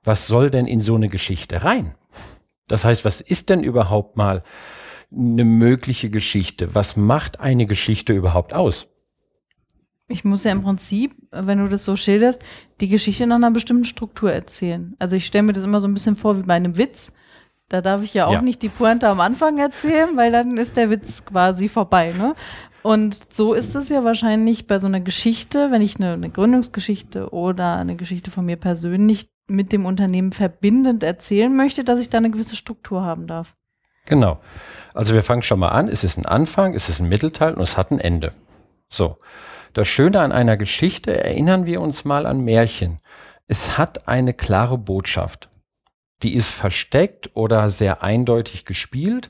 was 0.04 0.28
soll 0.28 0.50
denn 0.50 0.68
in 0.68 0.82
so 0.82 0.96
eine 0.96 1.08
Geschichte 1.08 1.64
rein? 1.64 1.96
Das 2.68 2.84
heißt, 2.84 3.06
was 3.06 3.22
ist 3.22 3.48
denn 3.50 3.64
überhaupt 3.64 4.18
mal 4.18 4.44
eine 5.12 5.46
mögliche 5.46 6.10
Geschichte? 6.10 6.76
Was 6.76 6.98
macht 6.98 7.40
eine 7.40 7.66
Geschichte 7.66 8.14
überhaupt 8.14 8.54
aus? 8.54 8.88
Ich 10.10 10.24
muss 10.24 10.46
ja 10.46 10.52
im 10.52 10.64
Prinzip, 10.64 11.16
wenn 11.32 11.60
du 11.60 11.68
das 11.68 11.84
so 11.84 11.96
schilderst, 11.96 12.42
die 12.80 12.88
Geschichte 12.88 13.28
nach 13.28 13.36
einer 13.36 13.52
bestimmten 13.52 13.84
Struktur 13.84 14.32
erzählen. 14.32 14.96
Also 15.00 15.18
ich 15.18 15.26
stelle 15.26 15.44
mir 15.44 15.54
das 15.54 15.66
immer 15.66 15.82
so 15.82 15.88
ein 15.88 15.94
bisschen 15.94 16.16
vor 16.16 16.38
wie 16.38 16.44
bei 16.44 16.54
einem 16.54 16.78
Witz. 16.78 17.12
Da 17.68 17.82
darf 17.82 18.04
ich 18.04 18.14
ja 18.14 18.26
auch 18.28 18.34
ja. 18.34 18.42
nicht 18.42 18.62
die 18.62 18.70
Pointe 18.70 19.10
am 19.10 19.20
Anfang 19.20 19.58
erzählen, 19.58 20.16
weil 20.16 20.32
dann 20.32 20.58
ist 20.58 20.78
der 20.78 20.90
Witz 20.90 21.26
quasi 21.26 21.68
vorbei. 21.68 22.14
Ne? 22.18 22.36
Und 22.84 23.34
so 23.34 23.54
ist 23.54 23.76
es 23.76 23.90
ja 23.90 24.06
wahrscheinlich 24.06 24.66
bei 24.66 24.80
so 24.80 24.88
einer 24.88 25.02
Geschichte, 25.02 25.72
wenn 25.72 25.82
ich 25.82 25.98
eine, 25.98 26.14
eine 26.14 26.30
Gründungsgeschichte 26.30 27.34
oder 27.34 27.76
eine 27.76 27.98
Geschichte 27.98 28.32
von 28.32 28.46
mir 28.46 28.56
persönlich 28.56 29.30
mit 29.50 29.74
dem 29.74 29.86
Unternehmen 29.86 30.32
verbindend 30.32 31.04
erzählen 31.04 31.54
möchte, 31.54 31.84
dass 31.84 32.00
ich 32.00 32.10
da 32.10 32.20
eine 32.20 32.32
gewisse 32.32 32.56
Struktur 32.56 33.02
haben 33.04 33.28
darf. 33.28 33.58
Genau. 34.08 34.40
Also 34.94 35.14
wir 35.14 35.22
fangen 35.22 35.44
schon 35.44 35.60
mal 35.60 35.70
an. 35.70 35.88
Es 35.88 36.04
ist 36.04 36.18
ein 36.18 36.26
Anfang, 36.26 36.74
es 36.74 36.90
ist 36.90 37.00
ein 37.00 37.08
Mittelteil 37.08 37.54
und 37.54 37.62
es 37.62 37.78
hat 37.78 37.92
ein 37.92 38.00
Ende. 38.00 38.34
So. 38.90 39.18
Das 39.74 39.88
Schöne 39.88 40.22
an 40.22 40.32
einer 40.32 40.58
Geschichte 40.58 41.24
erinnern 41.24 41.68
wir 41.68 41.82
uns 41.82 42.04
mal 42.04 42.26
an 42.26 42.42
Märchen. 42.42 43.00
es 43.48 43.78
hat 43.78 44.08
eine 44.08 44.34
klare 44.34 44.78
Botschaft. 44.78 45.50
Die 46.24 46.34
ist 46.34 46.50
versteckt 46.50 47.30
oder 47.36 47.70
sehr 47.70 48.02
eindeutig 48.02 48.66
gespielt. 48.66 49.30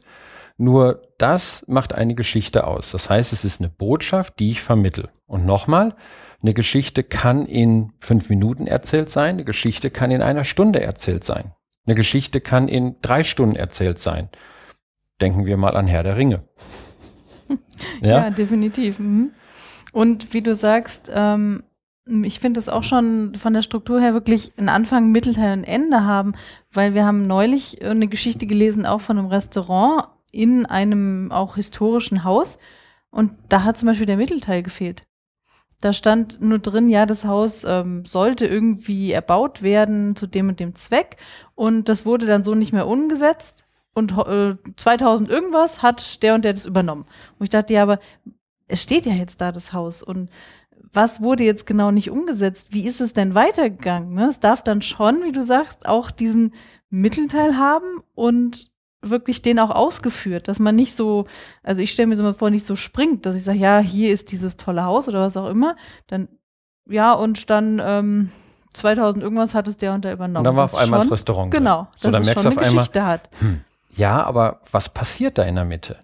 Nur 0.57 1.01
das 1.17 1.63
macht 1.67 1.93
eine 1.93 2.15
Geschichte 2.15 2.65
aus. 2.65 2.91
Das 2.91 3.09
heißt, 3.09 3.33
es 3.33 3.43
ist 3.43 3.59
eine 3.59 3.69
Botschaft, 3.69 4.39
die 4.39 4.51
ich 4.51 4.61
vermittel. 4.61 5.09
Und 5.27 5.45
nochmal, 5.45 5.95
eine 6.41 6.53
Geschichte 6.53 7.03
kann 7.03 7.45
in 7.45 7.93
fünf 7.99 8.29
Minuten 8.29 8.67
erzählt 8.67 9.09
sein, 9.09 9.35
eine 9.35 9.43
Geschichte 9.43 9.91
kann 9.91 10.11
in 10.11 10.21
einer 10.21 10.45
Stunde 10.45 10.81
erzählt 10.81 11.23
sein. 11.23 11.53
Eine 11.85 11.95
Geschichte 11.95 12.41
kann 12.41 12.67
in 12.67 12.95
drei 13.01 13.23
Stunden 13.23 13.55
erzählt 13.55 13.99
sein. 13.99 14.29
Denken 15.21 15.45
wir 15.45 15.57
mal 15.57 15.75
an 15.75 15.87
Herr 15.87 16.03
der 16.03 16.17
Ringe. 16.17 16.43
ja? 18.01 18.25
ja, 18.25 18.29
definitiv. 18.29 18.99
Mhm. 18.99 19.31
Und 19.91 20.33
wie 20.33 20.41
du 20.41 20.55
sagst, 20.55 21.11
ähm, 21.13 21.63
ich 22.05 22.39
finde 22.39 22.59
es 22.59 22.69
auch 22.69 22.83
schon 22.83 23.35
von 23.35 23.53
der 23.53 23.61
Struktur 23.61 23.99
her 23.99 24.13
wirklich 24.13 24.53
ein 24.57 24.69
Anfang, 24.69 25.11
Mittelteil 25.11 25.57
und 25.57 25.63
Ende 25.63 26.03
haben, 26.03 26.35
weil 26.71 26.93
wir 26.93 27.05
haben 27.05 27.27
neulich 27.27 27.83
eine 27.83 28.07
Geschichte 28.07 28.47
gelesen, 28.47 28.85
auch 28.85 29.01
von 29.01 29.17
einem 29.17 29.27
Restaurant 29.27 30.07
in 30.31 30.65
einem 30.65 31.31
auch 31.31 31.55
historischen 31.55 32.23
Haus. 32.23 32.59
Und 33.09 33.31
da 33.49 33.63
hat 33.63 33.77
zum 33.77 33.87
Beispiel 33.87 34.05
der 34.05 34.17
Mittelteil 34.17 34.63
gefehlt. 34.63 35.03
Da 35.81 35.93
stand 35.93 36.41
nur 36.41 36.59
drin, 36.59 36.89
ja, 36.89 37.05
das 37.05 37.25
Haus 37.25 37.63
ähm, 37.63 38.05
sollte 38.05 38.47
irgendwie 38.47 39.11
erbaut 39.11 39.61
werden 39.61 40.15
zu 40.15 40.25
dem 40.25 40.49
und 40.49 40.59
dem 40.59 40.75
Zweck. 40.75 41.17
Und 41.53 41.87
das 41.87 42.05
wurde 42.05 42.25
dann 42.25 42.43
so 42.43 42.55
nicht 42.55 42.73
mehr 42.73 42.87
umgesetzt. 42.87 43.63
Und 43.97 44.15
äh, 44.15 44.55
2000 44.75 45.27
irgendwas 45.27 45.81
hat 45.81 46.21
der 46.21 46.35
und 46.35 46.45
der 46.45 46.53
das 46.53 46.67
übernommen. 46.67 47.05
Und 47.39 47.45
ich 47.45 47.49
dachte, 47.49 47.73
ja, 47.73 47.81
aber 47.81 47.97
es 48.67 48.83
steht 48.83 49.07
ja 49.07 49.13
jetzt 49.13 49.41
da 49.41 49.51
das 49.51 49.73
Haus. 49.73 50.03
Und 50.03 50.29
was 50.93 51.23
wurde 51.23 51.43
jetzt 51.43 51.65
genau 51.65 51.89
nicht 51.89 52.11
umgesetzt? 52.11 52.67
Wie 52.71 52.85
ist 52.85 53.01
es 53.01 53.13
denn 53.13 53.33
weitergegangen? 53.33 54.13
Ne? 54.13 54.25
Es 54.29 54.39
darf 54.39 54.61
dann 54.61 54.83
schon, 54.83 55.23
wie 55.23 55.31
du 55.31 55.41
sagst, 55.41 55.87
auch 55.87 56.11
diesen 56.11 56.53
Mittelteil 56.91 57.57
haben 57.57 58.03
und 58.13 58.69
wirklich 59.01 59.41
den 59.41 59.57
auch 59.57 59.71
ausgeführt, 59.71 60.47
dass 60.47 60.59
man 60.59 60.75
nicht 60.75 60.95
so, 60.95 61.25
also 61.63 61.81
ich 61.81 61.91
stelle 61.91 62.05
mir 62.05 62.17
so 62.17 62.23
mal 62.23 62.35
vor, 62.35 62.51
nicht 62.51 62.67
so 62.67 62.75
springt, 62.75 63.25
dass 63.25 63.35
ich 63.35 63.43
sage, 63.43 63.57
ja, 63.57 63.79
hier 63.79 64.13
ist 64.13 64.31
dieses 64.31 64.57
tolle 64.57 64.83
Haus 64.83 65.07
oder 65.07 65.21
was 65.21 65.37
auch 65.37 65.49
immer, 65.49 65.75
dann, 66.05 66.27
ja, 66.87 67.13
und 67.13 67.49
dann 67.49 67.81
ähm, 67.83 68.31
2000 68.73 69.23
irgendwas 69.23 69.55
hat 69.55 69.67
es 69.67 69.77
der 69.77 69.93
und 69.93 70.05
der 70.05 70.13
übernommen. 70.13 70.37
Und 70.37 70.43
dann 70.43 70.55
war 70.55 70.65
auf 70.65 70.75
einmal 70.75 70.99
schon, 70.99 71.09
das 71.09 71.19
Restaurant. 71.19 71.51
Genau, 71.51 71.87
so, 71.97 72.11
dann 72.11 72.21
es 72.21 72.27
merkst 72.27 72.43
schon 72.43 72.51
du 72.53 72.55
auf 72.55 72.57
eine 72.59 72.67
einmal, 72.67 72.83
Geschichte 72.83 73.03
hat. 73.03 73.29
Hm, 73.39 73.61
ja, 73.97 74.23
aber 74.23 74.61
was 74.71 74.89
passiert 74.89 75.37
da 75.37 75.43
in 75.43 75.55
der 75.55 75.65
Mitte? 75.65 75.97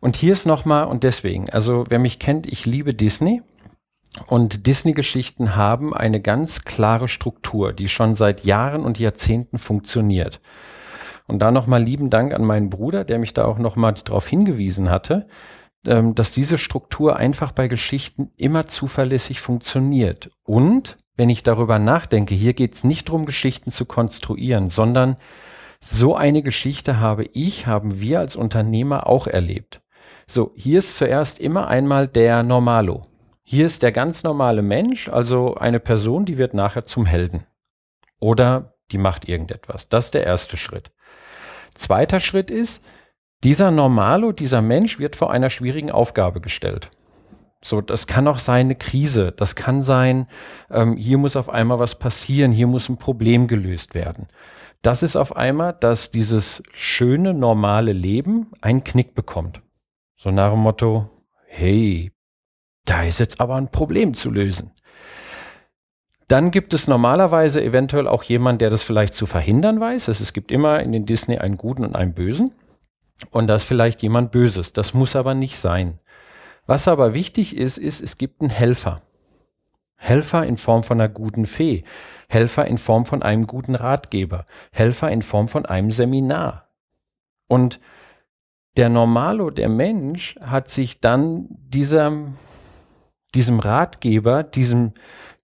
Und 0.00 0.16
hier 0.16 0.32
ist 0.32 0.46
nochmal, 0.46 0.84
und 0.84 1.02
deswegen, 1.02 1.50
also 1.50 1.84
wer 1.88 1.98
mich 1.98 2.18
kennt, 2.18 2.46
ich 2.46 2.66
liebe 2.66 2.94
Disney. 2.94 3.42
Und 4.26 4.66
Disney-Geschichten 4.66 5.56
haben 5.56 5.92
eine 5.92 6.20
ganz 6.20 6.64
klare 6.64 7.06
Struktur, 7.06 7.72
die 7.72 7.88
schon 7.88 8.16
seit 8.16 8.44
Jahren 8.44 8.82
und 8.82 8.98
Jahrzehnten 8.98 9.58
funktioniert. 9.58 10.40
Und 11.26 11.40
da 11.40 11.50
nochmal 11.50 11.82
lieben 11.82 12.08
Dank 12.08 12.32
an 12.32 12.44
meinen 12.44 12.70
Bruder, 12.70 13.04
der 13.04 13.18
mich 13.18 13.34
da 13.34 13.44
auch 13.44 13.58
nochmal 13.58 13.94
darauf 13.94 14.26
hingewiesen 14.26 14.90
hatte, 14.90 15.26
ähm, 15.86 16.14
dass 16.14 16.30
diese 16.30 16.56
Struktur 16.56 17.16
einfach 17.16 17.52
bei 17.52 17.68
Geschichten 17.68 18.30
immer 18.36 18.66
zuverlässig 18.66 19.40
funktioniert. 19.40 20.30
Und 20.44 20.96
wenn 21.16 21.28
ich 21.28 21.42
darüber 21.42 21.78
nachdenke, 21.78 22.34
hier 22.34 22.54
geht 22.54 22.74
es 22.74 22.84
nicht 22.84 23.08
darum, 23.08 23.24
Geschichten 23.24 23.70
zu 23.70 23.86
konstruieren, 23.86 24.68
sondern 24.68 25.16
so 25.80 26.14
eine 26.14 26.42
Geschichte 26.42 27.00
habe 27.00 27.24
ich, 27.24 27.66
haben 27.66 28.00
wir 28.00 28.20
als 28.20 28.36
Unternehmer 28.36 29.06
auch 29.06 29.26
erlebt. 29.26 29.80
So, 30.26 30.52
hier 30.56 30.78
ist 30.78 30.96
zuerst 30.96 31.38
immer 31.38 31.68
einmal 31.68 32.08
der 32.08 32.42
Normalo. 32.42 33.02
Hier 33.42 33.66
ist 33.66 33.82
der 33.82 33.92
ganz 33.92 34.24
normale 34.24 34.62
Mensch, 34.62 35.08
also 35.08 35.54
eine 35.54 35.78
Person, 35.78 36.24
die 36.24 36.36
wird 36.36 36.52
nachher 36.52 36.84
zum 36.84 37.06
Helden. 37.06 37.46
Oder 38.18 38.74
die 38.90 38.98
macht 38.98 39.28
irgendetwas. 39.28 39.88
Das 39.88 40.06
ist 40.06 40.14
der 40.14 40.24
erste 40.24 40.56
Schritt. 40.56 40.90
Zweiter 41.74 42.18
Schritt 42.18 42.50
ist, 42.50 42.82
dieser 43.44 43.70
Normalo, 43.70 44.32
dieser 44.32 44.62
Mensch 44.62 44.98
wird 44.98 45.14
vor 45.14 45.30
einer 45.30 45.50
schwierigen 45.50 45.90
Aufgabe 45.90 46.40
gestellt. 46.40 46.90
So, 47.62 47.80
das 47.80 48.06
kann 48.06 48.28
auch 48.28 48.38
sein 48.38 48.66
eine 48.66 48.74
Krise. 48.76 49.32
Das 49.32 49.56
kann 49.56 49.82
sein, 49.82 50.26
ähm, 50.70 50.96
hier 50.96 51.18
muss 51.18 51.36
auf 51.36 51.48
einmal 51.50 51.78
was 51.78 51.98
passieren, 51.98 52.52
hier 52.52 52.66
muss 52.66 52.88
ein 52.88 52.98
Problem 52.98 53.46
gelöst 53.46 53.94
werden. 53.94 54.28
Das 54.86 55.02
ist 55.02 55.16
auf 55.16 55.34
einmal, 55.34 55.72
dass 55.72 56.12
dieses 56.12 56.62
schöne, 56.72 57.34
normale 57.34 57.90
Leben 57.90 58.52
einen 58.60 58.84
Knick 58.84 59.16
bekommt. 59.16 59.60
So 60.16 60.30
nach 60.30 60.52
dem 60.52 60.60
Motto, 60.60 61.10
hey, 61.48 62.12
da 62.84 63.02
ist 63.02 63.18
jetzt 63.18 63.40
aber 63.40 63.56
ein 63.56 63.72
Problem 63.72 64.14
zu 64.14 64.30
lösen. 64.30 64.70
Dann 66.28 66.52
gibt 66.52 66.72
es 66.72 66.86
normalerweise 66.86 67.64
eventuell 67.64 68.06
auch 68.06 68.22
jemanden, 68.22 68.60
der 68.60 68.70
das 68.70 68.84
vielleicht 68.84 69.14
zu 69.14 69.26
verhindern 69.26 69.80
weiß. 69.80 70.06
Es 70.06 70.32
gibt 70.32 70.52
immer 70.52 70.78
in 70.78 70.92
den 70.92 71.04
Disney 71.04 71.38
einen 71.38 71.56
Guten 71.56 71.84
und 71.84 71.96
einen 71.96 72.14
Bösen. 72.14 72.52
Und 73.32 73.48
das 73.48 73.64
vielleicht 73.64 74.02
jemand 74.02 74.30
Böses. 74.30 74.72
Das 74.72 74.94
muss 74.94 75.16
aber 75.16 75.34
nicht 75.34 75.58
sein. 75.58 75.98
Was 76.66 76.86
aber 76.86 77.12
wichtig 77.12 77.56
ist, 77.56 77.76
ist, 77.76 78.00
es 78.00 78.18
gibt 78.18 78.40
einen 78.40 78.50
Helfer. 78.50 79.02
Helfer 79.96 80.44
in 80.46 80.56
Form 80.56 80.82
von 80.82 81.00
einer 81.00 81.08
guten 81.08 81.46
Fee. 81.46 81.84
Helfer 82.28 82.66
in 82.66 82.78
Form 82.78 83.06
von 83.06 83.22
einem 83.22 83.46
guten 83.46 83.74
Ratgeber. 83.74 84.44
Helfer 84.72 85.10
in 85.10 85.22
Form 85.22 85.48
von 85.48 85.66
einem 85.66 85.90
Seminar. 85.90 86.68
Und 87.48 87.80
der 88.76 88.88
Normalo, 88.88 89.50
der 89.50 89.68
Mensch, 89.68 90.36
hat 90.42 90.68
sich 90.68 91.00
dann 91.00 91.46
dieser, 91.50 92.12
diesem 93.34 93.58
Ratgeber, 93.58 94.42
diesem, 94.42 94.92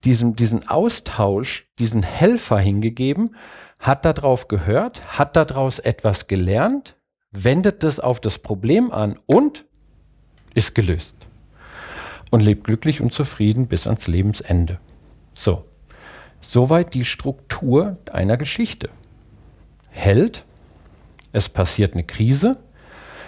diesem, 0.05 0.37
diesen 0.37 0.69
Austausch, 0.69 1.69
diesen 1.79 2.03
Helfer 2.03 2.59
hingegeben, 2.59 3.35
hat 3.79 4.05
darauf 4.05 4.49
gehört, 4.49 5.19
hat 5.19 5.37
daraus 5.37 5.79
etwas 5.79 6.27
gelernt, 6.27 6.97
wendet 7.31 7.83
das 7.83 8.01
auf 8.01 8.21
das 8.21 8.39
Problem 8.39 8.93
an 8.93 9.19
und 9.27 9.65
ist 10.55 10.75
gelöst. 10.75 11.17
Und 12.33 12.41
lebt 12.41 12.65
glücklich 12.65 13.01
und 13.01 13.13
zufrieden 13.13 13.69
bis 13.69 13.87
ans 13.87 14.09
Lebensende. 14.09 14.81
So, 15.33 15.65
soweit 16.41 16.93
die 16.95 17.05
Struktur 17.05 17.99
einer 18.11 18.37
Geschichte. 18.37 18.91
Held, 19.91 20.45
es 21.31 21.49
passiert 21.49 21.93
eine 21.93 22.03
Krise, 22.03 22.57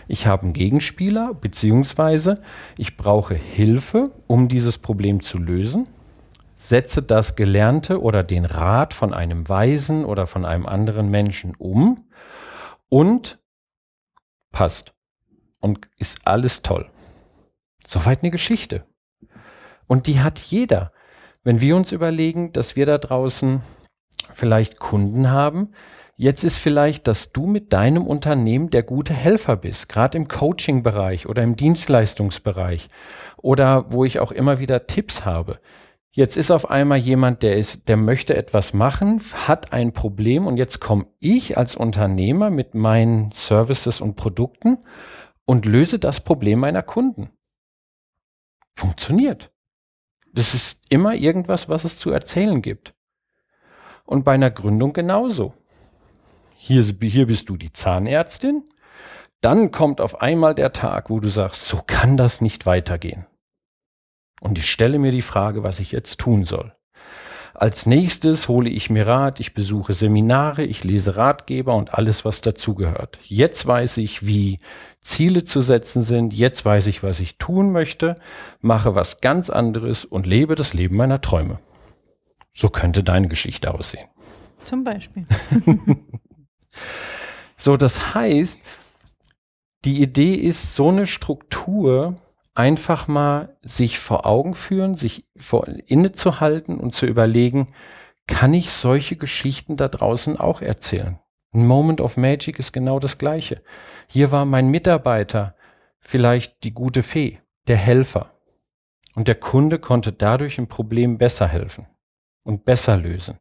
ich 0.08 0.26
habe 0.26 0.42
einen 0.42 0.52
Gegenspieler, 0.52 1.32
beziehungsweise 1.32 2.42
ich 2.76 2.96
brauche 2.96 3.34
Hilfe, 3.34 4.11
um 4.26 4.49
dieses 4.49 4.78
Problem 4.78 5.23
zu 5.23 5.38
lösen 5.38 5.87
setze 6.68 7.02
das 7.02 7.37
Gelernte 7.37 8.00
oder 8.00 8.23
den 8.23 8.44
Rat 8.44 8.94
von 8.94 9.12
einem 9.12 9.49
Weisen 9.49 10.04
oder 10.04 10.26
von 10.26 10.44
einem 10.44 10.66
anderen 10.66 11.11
Menschen 11.11 11.54
um 11.56 12.08
und 12.88 13.38
passt. 14.50 14.92
Und 15.61 15.88
ist 15.96 16.18
alles 16.25 16.62
toll. 16.62 16.90
Soweit 17.87 18.23
eine 18.23 18.30
Geschichte. 18.30 18.87
Und 19.86 20.06
die 20.06 20.20
hat 20.20 20.38
jeder. 20.38 20.92
Wenn 21.42 21.60
wir 21.60 21.76
uns 21.76 21.92
überlegen, 21.92 22.52
dass 22.52 22.76
wir 22.76 22.86
da 22.86 22.98
draußen 22.98 23.60
vielleicht 24.32 24.78
Kunden 24.78 25.30
haben, 25.30 25.72
jetzt 26.16 26.44
ist 26.44 26.58
vielleicht, 26.58 27.06
dass 27.06 27.32
du 27.32 27.46
mit 27.46 27.72
deinem 27.72 28.06
Unternehmen 28.06 28.70
der 28.70 28.82
gute 28.82 29.12
Helfer 29.12 29.56
bist, 29.56 29.88
gerade 29.88 30.16
im 30.16 30.28
Coaching-Bereich 30.28 31.26
oder 31.26 31.42
im 31.42 31.56
Dienstleistungsbereich 31.56 32.88
oder 33.36 33.92
wo 33.92 34.04
ich 34.04 34.20
auch 34.20 34.32
immer 34.32 34.58
wieder 34.58 34.86
Tipps 34.86 35.24
habe. 35.24 35.60
Jetzt 36.12 36.36
ist 36.36 36.52
auf 36.52 36.70
einmal 36.70 36.98
jemand, 36.98 37.42
der 37.42 37.56
ist, 37.56 37.88
der 37.88 37.96
möchte 37.96 38.36
etwas 38.36 38.72
machen, 38.72 39.20
hat 39.48 39.72
ein 39.72 39.92
Problem 39.92 40.46
und 40.46 40.56
jetzt 40.56 40.80
komme 40.80 41.06
ich 41.18 41.58
als 41.58 41.74
Unternehmer 41.74 42.50
mit 42.50 42.74
meinen 42.74 43.32
Services 43.32 44.00
und 44.00 44.14
Produkten 44.14 44.78
und 45.44 45.66
löse 45.66 45.98
das 45.98 46.20
Problem 46.20 46.60
meiner 46.60 46.82
Kunden. 46.82 47.30
Funktioniert. 48.76 49.53
Das 50.34 50.52
ist 50.52 50.80
immer 50.88 51.14
irgendwas, 51.14 51.68
was 51.68 51.84
es 51.84 51.98
zu 51.98 52.10
erzählen 52.10 52.60
gibt. 52.60 52.92
Und 54.04 54.24
bei 54.24 54.32
einer 54.32 54.50
Gründung 54.50 54.92
genauso. 54.92 55.54
Hier, 56.56 56.82
hier 56.82 57.26
bist 57.26 57.48
du 57.48 57.56
die 57.56 57.72
Zahnärztin. 57.72 58.64
Dann 59.40 59.70
kommt 59.70 60.00
auf 60.00 60.20
einmal 60.20 60.54
der 60.54 60.72
Tag, 60.72 61.08
wo 61.08 61.20
du 61.20 61.28
sagst, 61.28 61.68
so 61.68 61.80
kann 61.86 62.16
das 62.16 62.40
nicht 62.40 62.66
weitergehen. 62.66 63.26
Und 64.40 64.58
ich 64.58 64.70
stelle 64.70 64.98
mir 64.98 65.12
die 65.12 65.22
Frage, 65.22 65.62
was 65.62 65.80
ich 65.80 65.92
jetzt 65.92 66.18
tun 66.18 66.44
soll. 66.44 66.74
Als 67.54 67.86
nächstes 67.86 68.48
hole 68.48 68.68
ich 68.68 68.90
mir 68.90 69.06
Rat, 69.06 69.38
ich 69.38 69.54
besuche 69.54 69.92
Seminare, 69.92 70.64
ich 70.64 70.82
lese 70.82 71.16
Ratgeber 71.16 71.76
und 71.76 71.94
alles, 71.94 72.24
was 72.24 72.40
dazugehört. 72.40 73.18
Jetzt 73.22 73.64
weiß 73.64 73.98
ich, 73.98 74.26
wie 74.26 74.58
Ziele 75.04 75.44
zu 75.44 75.61
setzen 75.61 76.02
sind, 76.02 76.34
jetzt 76.34 76.64
weiß 76.64 76.88
ich, 76.88 77.02
was 77.02 77.20
ich 77.20 77.37
tun 77.37 77.70
möchte, 77.70 78.16
mache 78.61 78.94
was 78.94 79.20
ganz 79.20 79.50
anderes 79.50 80.04
und 80.04 80.26
lebe 80.26 80.56
das 80.56 80.75
Leben 80.75 80.96
meiner 80.96 81.20
Träume. 81.20 81.61
So 82.54 82.70
könnte 82.70 83.04
deine 83.04 83.28
Geschichte 83.28 83.73
aussehen. 83.73 84.08
Zum 84.64 84.82
Beispiel. 84.82 85.26
so, 87.56 87.76
das 87.76 88.14
heißt, 88.14 88.58
die 89.84 90.00
Idee 90.02 90.34
ist, 90.34 90.75
so 90.75 90.88
eine 90.88 91.06
Struktur 91.06 92.16
einfach 92.54 93.06
mal 93.06 93.56
sich 93.62 93.99
vor 93.99 94.25
Augen 94.25 94.54
führen, 94.54 94.96
sich 94.96 95.26
vor, 95.37 95.66
innezuhalten 95.87 96.78
und 96.78 96.94
zu 96.94 97.04
überlegen, 97.04 97.68
kann 98.26 98.54
ich 98.54 98.70
solche 98.70 99.16
Geschichten 99.16 99.76
da 99.76 99.88
draußen 99.88 100.38
auch 100.38 100.62
erzählen. 100.62 101.18
Ein 101.54 101.66
Moment 101.66 102.00
of 102.00 102.16
Magic 102.16 102.58
ist 102.58 102.73
genau 102.73 102.99
das 102.99 103.16
gleiche. 103.16 103.62
Hier 104.08 104.32
war 104.32 104.44
mein 104.44 104.68
Mitarbeiter 104.68 105.54
vielleicht 106.00 106.64
die 106.64 106.75
gute 106.75 107.04
Fee, 107.04 107.38
der 107.68 107.76
Helfer. 107.76 108.32
Und 109.14 109.28
der 109.28 109.37
Kunde 109.37 109.78
konnte 109.78 110.12
dadurch 110.12 110.58
ein 110.58 110.66
Problem 110.66 111.16
besser 111.16 111.46
helfen 111.46 111.87
und 112.42 112.64
besser 112.64 112.96
lösen. 112.96 113.38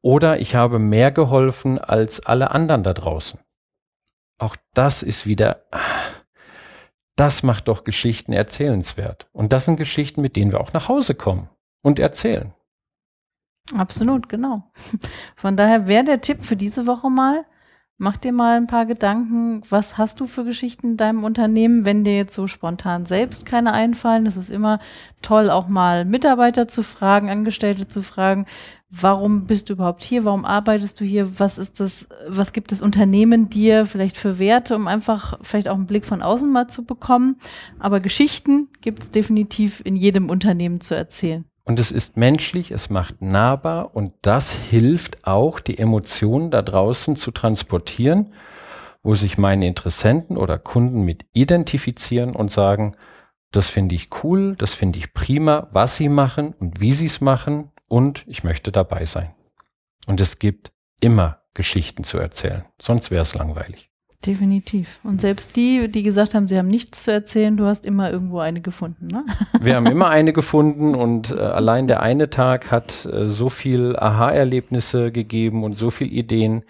Oder 0.00 0.40
ich 0.40 0.54
habe 0.54 0.78
mehr 0.78 1.10
geholfen 1.10 1.78
als 1.78 2.24
alle 2.24 2.52
anderen 2.52 2.82
da 2.82 2.94
draußen. 2.94 3.38
Auch 4.38 4.56
das 4.72 5.02
ist 5.02 5.26
wieder, 5.26 5.66
das 7.16 7.42
macht 7.42 7.68
doch 7.68 7.84
Geschichten 7.84 8.32
erzählenswert. 8.32 9.28
Und 9.32 9.52
das 9.52 9.66
sind 9.66 9.76
Geschichten, 9.76 10.22
mit 10.22 10.36
denen 10.36 10.52
wir 10.52 10.60
auch 10.60 10.72
nach 10.72 10.88
Hause 10.88 11.14
kommen 11.14 11.50
und 11.82 11.98
erzählen. 11.98 12.54
Absolut, 13.74 14.28
genau. 14.28 14.70
Von 15.34 15.56
daher 15.56 15.88
wäre 15.88 16.04
der 16.04 16.20
Tipp 16.20 16.42
für 16.42 16.56
diese 16.56 16.86
Woche 16.86 17.10
mal, 17.10 17.44
mach 17.98 18.16
dir 18.16 18.32
mal 18.32 18.56
ein 18.56 18.66
paar 18.66 18.86
Gedanken, 18.86 19.62
was 19.68 19.98
hast 19.98 20.20
du 20.20 20.26
für 20.26 20.44
Geschichten 20.44 20.92
in 20.92 20.96
deinem 20.96 21.24
Unternehmen, 21.24 21.84
wenn 21.84 22.04
dir 22.04 22.16
jetzt 22.16 22.34
so 22.34 22.46
spontan 22.46 23.06
selbst 23.06 23.46
keine 23.46 23.72
einfallen. 23.72 24.24
Das 24.24 24.36
ist 24.36 24.50
immer 24.50 24.78
toll, 25.22 25.50
auch 25.50 25.66
mal 25.66 26.04
Mitarbeiter 26.04 26.68
zu 26.68 26.82
fragen, 26.82 27.28
Angestellte 27.28 27.88
zu 27.88 28.02
fragen, 28.02 28.46
warum 28.88 29.46
bist 29.46 29.68
du 29.68 29.72
überhaupt 29.72 30.04
hier, 30.04 30.24
warum 30.24 30.44
arbeitest 30.44 31.00
du 31.00 31.04
hier, 31.04 31.40
was 31.40 31.58
ist 31.58 31.80
das, 31.80 32.08
was 32.28 32.52
gibt 32.52 32.70
das 32.70 32.82
Unternehmen 32.82 33.48
dir 33.48 33.86
vielleicht 33.86 34.16
für 34.16 34.38
Werte, 34.38 34.76
um 34.76 34.86
einfach 34.86 35.38
vielleicht 35.42 35.68
auch 35.68 35.74
einen 35.74 35.86
Blick 35.86 36.04
von 36.04 36.22
außen 36.22 36.50
mal 36.50 36.68
zu 36.68 36.84
bekommen. 36.84 37.40
Aber 37.80 37.98
Geschichten 37.98 38.68
gibt 38.80 39.02
es 39.02 39.10
definitiv 39.10 39.82
in 39.84 39.96
jedem 39.96 40.30
Unternehmen 40.30 40.80
zu 40.80 40.94
erzählen. 40.94 41.44
Und 41.66 41.80
es 41.80 41.90
ist 41.90 42.16
menschlich, 42.16 42.70
es 42.70 42.90
macht 42.90 43.20
nahbar 43.20 43.96
und 43.96 44.12
das 44.22 44.52
hilft 44.52 45.26
auch, 45.26 45.58
die 45.58 45.78
Emotionen 45.78 46.52
da 46.52 46.62
draußen 46.62 47.16
zu 47.16 47.32
transportieren, 47.32 48.32
wo 49.02 49.16
sich 49.16 49.36
meine 49.36 49.66
Interessenten 49.66 50.36
oder 50.36 50.58
Kunden 50.58 51.02
mit 51.02 51.26
identifizieren 51.32 52.36
und 52.36 52.52
sagen, 52.52 52.96
das 53.50 53.68
finde 53.68 53.96
ich 53.96 54.10
cool, 54.22 54.54
das 54.56 54.74
finde 54.74 55.00
ich 55.00 55.12
prima, 55.12 55.66
was 55.72 55.96
sie 55.96 56.08
machen 56.08 56.54
und 56.60 56.80
wie 56.80 56.92
sie 56.92 57.06
es 57.06 57.20
machen 57.20 57.72
und 57.88 58.24
ich 58.28 58.44
möchte 58.44 58.70
dabei 58.70 59.04
sein. 59.04 59.34
Und 60.06 60.20
es 60.20 60.38
gibt 60.38 60.70
immer 61.00 61.42
Geschichten 61.52 62.04
zu 62.04 62.18
erzählen, 62.18 62.64
sonst 62.80 63.10
wäre 63.10 63.22
es 63.22 63.34
langweilig. 63.34 63.90
Definitiv. 64.24 64.98
Und 65.04 65.20
selbst 65.20 65.56
die, 65.56 65.88
die 65.88 66.02
gesagt 66.02 66.34
haben, 66.34 66.48
sie 66.48 66.56
haben 66.58 66.68
nichts 66.68 67.04
zu 67.04 67.12
erzählen, 67.12 67.56
du 67.56 67.66
hast 67.66 67.84
immer 67.84 68.10
irgendwo 68.10 68.38
eine 68.38 68.60
gefunden, 68.60 69.06
ne? 69.06 69.24
Wir 69.60 69.76
haben 69.76 69.86
immer 69.86 70.08
eine 70.08 70.32
gefunden 70.32 70.94
und 70.94 71.32
äh, 71.32 71.38
allein 71.38 71.86
der 71.86 72.00
eine 72.00 72.30
Tag 72.30 72.70
hat 72.70 73.04
äh, 73.06 73.26
so 73.26 73.48
viel 73.48 73.94
Aha-Erlebnisse 73.96 75.12
gegeben 75.12 75.64
und 75.64 75.76
so 75.76 75.90
viel 75.90 76.12
Ideen, 76.12 76.62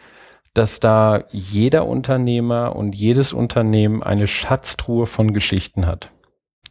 dass 0.55 0.81
da 0.81 1.25
jeder 1.31 1.87
Unternehmer 1.87 2.75
und 2.75 2.95
jedes 2.95 3.33
Unternehmen 3.33 4.03
eine 4.03 4.27
Schatztruhe 4.27 5.07
von 5.07 5.33
Geschichten 5.33 5.87
hat, 5.87 6.11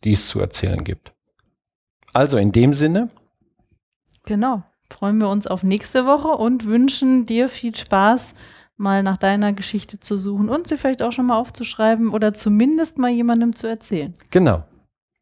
die 0.04 0.14
es 0.14 0.28
zu 0.28 0.40
erzählen 0.40 0.84
gibt. 0.84 1.14
Also 2.14 2.38
in 2.38 2.52
dem 2.52 2.74
Sinne. 2.74 3.10
Genau. 4.26 4.64
Freuen 4.90 5.20
wir 5.20 5.30
uns 5.30 5.48
auf 5.48 5.64
nächste 5.64 6.06
Woche 6.06 6.30
und 6.30 6.66
wünschen 6.66 7.26
dir 7.26 7.50
viel 7.50 7.76
Spaß 7.76 8.36
mal 8.78 9.04
nach 9.04 9.18
deiner 9.18 9.54
Geschichte 9.54 10.00
zu 10.00 10.18
suchen 10.18 10.50
und 10.50 10.68
sie 10.68 10.78
vielleicht 10.78 11.02
auch 11.02 11.12
schon 11.12 11.28
mal 11.28 11.38
aufzuschreiben 11.38 12.10
oder 12.10 12.34
zumindest 12.34 12.98
mal 12.98 13.10
jemandem 13.10 13.56
zu 13.56 13.68
erzählen. 13.68 14.14
Genau. 14.32 14.64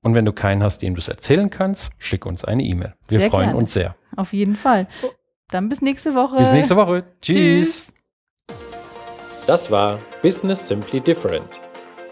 Und 0.02 0.16
wenn 0.16 0.26
du 0.26 0.34
keinen 0.34 0.62
hast, 0.64 0.82
dem 0.82 0.96
du 0.96 1.00
es 1.00 1.08
erzählen 1.08 1.50
kannst, 1.50 1.90
schick 1.98 2.26
uns 2.26 2.44
eine 2.44 2.64
E-Mail. 2.64 2.94
Wir 3.08 3.20
sehr 3.20 3.30
freuen 3.30 3.50
gerne. 3.50 3.58
uns 3.58 3.74
sehr. 3.74 3.96
Auf 4.16 4.34
jeden 4.34 4.56
Fall. 4.56 4.88
Dann 5.50 5.70
bis 5.70 5.82
nächste 5.82 6.14
Woche. 6.14 6.38
Bis 6.38 6.52
nächste 6.52 6.76
Woche. 6.76 7.06
Tschüss. 7.22 7.36
Tschüss. 7.38 7.94
Das 9.46 9.70
war 9.70 10.00
Business 10.22 10.68
Simply 10.68 11.00
Different, 11.02 11.50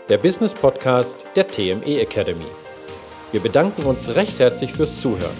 der 0.10 0.18
Business 0.18 0.54
Podcast 0.54 1.16
der 1.36 1.48
TME 1.48 2.02
Academy. 2.02 2.46
Wir 3.32 3.40
bedanken 3.40 3.84
uns 3.84 4.14
recht 4.16 4.40
herzlich 4.40 4.74
fürs 4.74 5.00
Zuhören. 5.00 5.38